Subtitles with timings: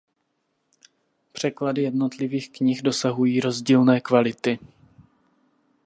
[1.31, 4.59] Překlady jednotlivých knih dosahují rozdílné kvality.